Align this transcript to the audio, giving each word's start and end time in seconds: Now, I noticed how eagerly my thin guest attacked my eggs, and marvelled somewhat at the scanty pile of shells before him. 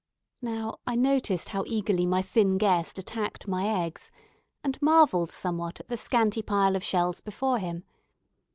Now, 0.41 0.79
I 0.87 0.95
noticed 0.95 1.49
how 1.49 1.63
eagerly 1.67 2.07
my 2.07 2.23
thin 2.23 2.57
guest 2.57 2.97
attacked 2.97 3.47
my 3.47 3.67
eggs, 3.67 4.09
and 4.63 4.81
marvelled 4.81 5.29
somewhat 5.31 5.79
at 5.79 5.89
the 5.89 5.95
scanty 5.95 6.41
pile 6.41 6.75
of 6.75 6.83
shells 6.83 7.19
before 7.19 7.59
him. 7.59 7.83